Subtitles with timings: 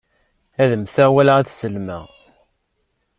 [0.61, 2.05] Ad mmteɣ wala ad sellmeɣ.